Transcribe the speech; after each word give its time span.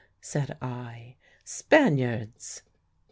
said 0.19 0.57
I. 0.63 1.13
'Spaniards?' 1.43 2.63